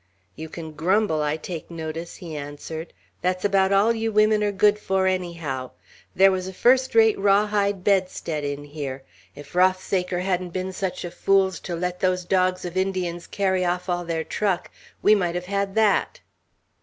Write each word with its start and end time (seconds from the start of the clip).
"You 0.35 0.49
can 0.49 0.71
grumble, 0.71 1.21
I 1.21 1.37
take 1.37 1.69
notice," 1.69 2.15
he 2.15 2.35
answered. 2.35 2.91
"That's 3.21 3.45
about 3.45 3.71
all 3.71 3.93
you 3.93 4.11
women 4.11 4.43
are 4.43 4.51
good 4.51 4.79
for, 4.79 5.05
anyhow. 5.05 5.73
There 6.15 6.31
was 6.31 6.47
a 6.47 6.53
first 6.53 6.95
rate 6.95 7.19
raw 7.19 7.45
hide 7.45 7.83
bedstead 7.83 8.43
in 8.43 8.63
here. 8.63 9.03
If 9.35 9.53
Rothsaker 9.53 10.21
hadn't 10.21 10.53
been 10.53 10.73
such 10.73 11.05
a 11.05 11.11
fool's 11.11 11.59
to 11.59 11.75
let 11.75 11.99
those 11.99 12.25
dogs 12.25 12.65
of 12.65 12.75
Indians 12.75 13.27
carry 13.27 13.63
off 13.63 13.89
all 13.89 14.03
their 14.03 14.23
truck, 14.23 14.71
we 15.03 15.13
might 15.13 15.35
have 15.35 15.45
had 15.45 15.75
that!" 15.75 16.21